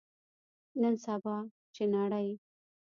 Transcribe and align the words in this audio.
نن 0.81 0.95
سبا، 1.05 1.37
چې 1.75 1.83
نړۍ 1.95 2.29